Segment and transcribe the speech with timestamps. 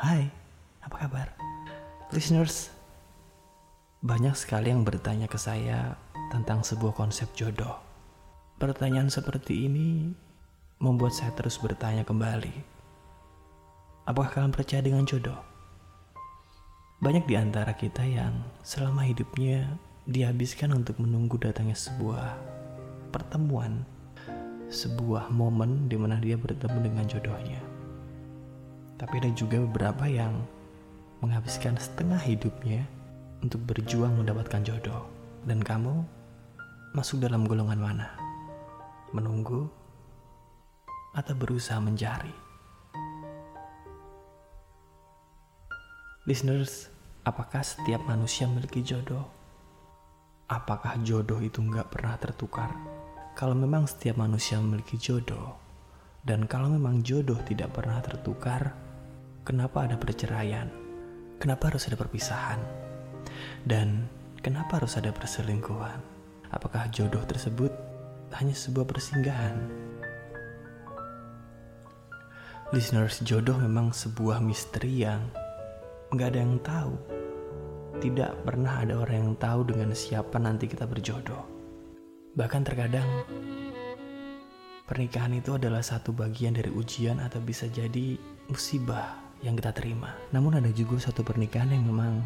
[0.00, 0.32] Hai,
[0.80, 1.28] apa kabar?
[2.08, 2.72] Listeners,
[4.00, 5.92] banyak sekali yang bertanya ke saya
[6.32, 7.76] tentang sebuah konsep jodoh.
[8.56, 10.08] Pertanyaan seperti ini
[10.80, 12.64] membuat saya terus bertanya kembali.
[14.08, 15.36] Apakah kalian percaya dengan jodoh?
[17.04, 19.68] Banyak di antara kita yang selama hidupnya
[20.08, 22.40] dihabiskan untuk menunggu datangnya sebuah
[23.12, 23.84] pertemuan,
[24.72, 27.69] sebuah momen di mana dia bertemu dengan jodohnya.
[29.00, 30.44] Tapi ada juga beberapa yang
[31.24, 32.84] menghabiskan setengah hidupnya
[33.40, 35.08] untuk berjuang mendapatkan jodoh.
[35.48, 36.04] Dan kamu
[36.92, 38.12] masuk dalam golongan mana?
[39.16, 39.64] Menunggu
[41.16, 42.52] atau berusaha mencari?
[46.28, 46.92] Listeners,
[47.24, 49.24] apakah setiap manusia memiliki jodoh?
[50.44, 52.76] Apakah jodoh itu nggak pernah tertukar?
[53.32, 55.56] Kalau memang setiap manusia memiliki jodoh,
[56.20, 58.76] dan kalau memang jodoh tidak pernah tertukar,
[59.50, 60.70] kenapa ada perceraian?
[61.42, 62.62] Kenapa harus ada perpisahan?
[63.66, 64.06] Dan
[64.38, 65.98] kenapa harus ada perselingkuhan?
[66.54, 67.74] Apakah jodoh tersebut
[68.38, 69.58] hanya sebuah persinggahan?
[72.70, 75.26] Listeners, jodoh memang sebuah misteri yang
[76.14, 76.94] nggak ada yang tahu.
[77.98, 81.42] Tidak pernah ada orang yang tahu dengan siapa nanti kita berjodoh.
[82.38, 83.26] Bahkan terkadang
[84.86, 88.14] pernikahan itu adalah satu bagian dari ujian atau bisa jadi
[88.46, 90.16] musibah yang kita terima.
[90.32, 92.20] Namun ada juga satu pernikahan yang memang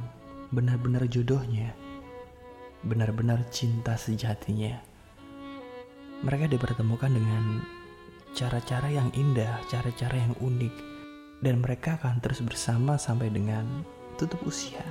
[0.50, 1.74] benar-benar jodohnya,
[2.82, 4.78] benar-benar cinta sejatinya.
[6.22, 7.62] Mereka dipertemukan dengan
[8.34, 10.74] cara-cara yang indah, cara-cara yang unik,
[11.42, 13.86] dan mereka akan terus bersama sampai dengan
[14.18, 14.82] tutup usia.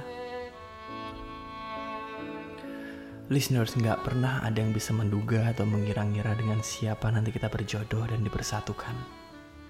[3.32, 8.20] Listeners nggak pernah ada yang bisa menduga atau mengira-ngira dengan siapa nanti kita berjodoh dan
[8.20, 8.94] dipersatukan.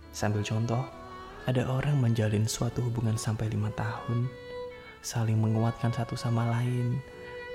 [0.10, 0.84] Sambil contoh,
[1.44, 4.32] ada orang menjalin suatu hubungan sampai lima tahun,
[5.04, 7.04] saling menguatkan satu sama lain,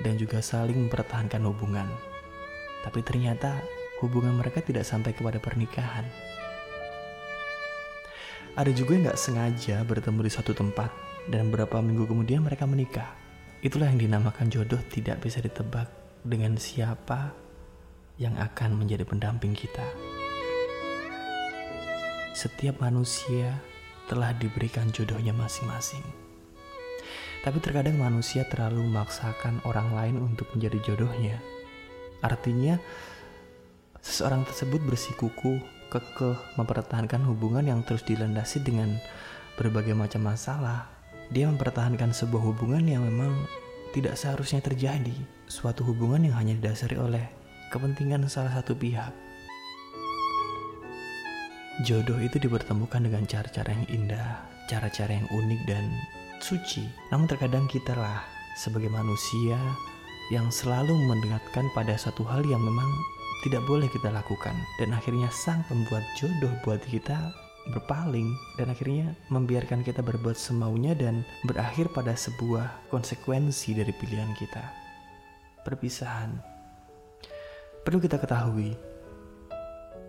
[0.04, 1.88] dan juga saling mempertahankan hubungan.
[2.84, 3.64] Tapi ternyata
[4.04, 6.04] hubungan mereka tidak sampai kepada pernikahan.
[8.58, 10.90] Ada juga yang gak sengaja bertemu di suatu tempat
[11.30, 13.14] dan beberapa minggu kemudian mereka menikah.
[13.62, 15.86] Itulah yang dinamakan jodoh tidak bisa ditebak
[16.26, 17.32] dengan siapa
[18.18, 19.86] yang akan menjadi pendamping kita.
[22.34, 23.62] Setiap manusia
[24.08, 26.02] telah diberikan jodohnya masing-masing.
[27.44, 31.38] Tapi terkadang manusia terlalu memaksakan orang lain untuk menjadi jodohnya.
[32.18, 32.80] Artinya,
[34.02, 38.98] seseorang tersebut bersikuku kekeh mempertahankan hubungan yang terus dilandasi dengan
[39.54, 40.90] berbagai macam masalah.
[41.30, 43.46] Dia mempertahankan sebuah hubungan yang memang
[43.92, 45.14] tidak seharusnya terjadi.
[45.48, 47.24] Suatu hubungan yang hanya didasari oleh
[47.68, 49.27] kepentingan salah satu pihak.
[51.86, 55.86] Jodoh itu dipertemukan dengan cara-cara yang indah, cara-cara yang unik dan
[56.42, 56.90] suci.
[57.14, 58.26] Namun terkadang kita lah
[58.58, 59.54] sebagai manusia
[60.34, 62.90] yang selalu mendengarkan pada satu hal yang memang
[63.46, 67.30] tidak boleh kita lakukan dan akhirnya sang pembuat jodoh buat kita
[67.70, 74.64] berpaling dan akhirnya membiarkan kita berbuat semaunya dan berakhir pada sebuah konsekuensi dari pilihan kita.
[75.62, 76.34] Perpisahan.
[77.86, 78.74] Perlu kita ketahui,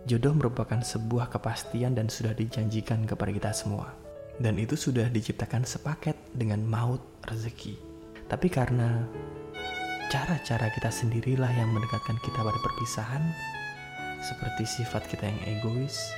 [0.08, 3.92] jodoh merupakan sebuah kepastian dan sudah dijanjikan kepada kita semua.
[4.40, 7.76] Dan itu sudah diciptakan sepaket dengan maut rezeki.
[8.24, 9.04] Tapi karena
[10.08, 13.24] cara-cara kita sendirilah yang mendekatkan kita pada perpisahan,
[14.24, 16.12] seperti sifat kita yang egois.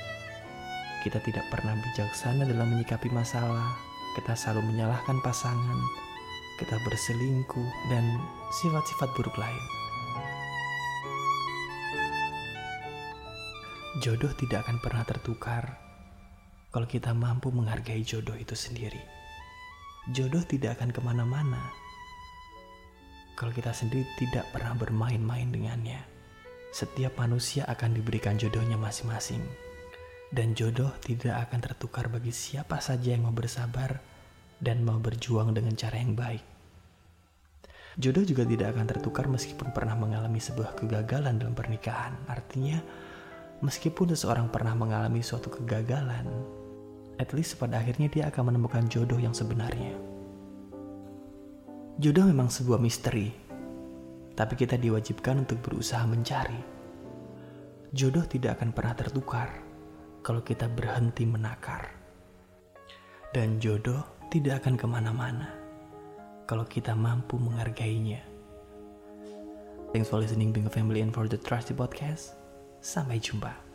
[1.03, 3.75] Kita tidak pernah bijaksana dalam menyikapi masalah,
[4.15, 5.79] kita selalu menyalahkan pasangan,
[6.63, 8.23] kita berselingkuh, dan
[8.63, 9.82] sifat-sifat buruk lain.
[14.01, 15.77] Jodoh tidak akan pernah tertukar
[16.73, 18.97] kalau kita mampu menghargai jodoh itu sendiri.
[20.09, 21.83] Jodoh tidak akan ke mana-mana
[23.33, 26.01] kalau kita sendiri tidak pernah bermain-main dengannya.
[26.73, 29.41] Setiap manusia akan diberikan jodohnya masing-masing.
[30.33, 34.01] Dan jodoh tidak akan tertukar bagi siapa saja yang mau bersabar
[34.57, 36.41] dan mau berjuang dengan cara yang baik.
[37.93, 42.17] Jodoh juga tidak akan tertukar meskipun pernah mengalami sebuah kegagalan dalam pernikahan.
[42.25, 42.81] Artinya,
[43.63, 46.27] meskipun seseorang pernah mengalami suatu kegagalan,
[47.15, 49.95] at least pada akhirnya dia akan menemukan jodoh yang sebenarnya.
[51.95, 53.31] Jodoh memang sebuah misteri,
[54.35, 56.59] tapi kita diwajibkan untuk berusaha mencari.
[57.95, 59.49] Jodoh tidak akan pernah tertukar
[60.19, 61.95] kalau kita berhenti menakar.
[63.33, 65.49] Dan jodoh tidak akan ke mana-mana
[66.45, 68.21] kalau kita mampu menghargainya.
[69.93, 72.42] Thanks for listening being a family and for the Trusty Podcast.
[72.83, 73.72] Sampai jumpa.